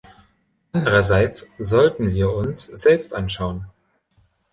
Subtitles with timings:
[0.71, 3.67] Andererseits sollten wir uns selbst anschauen.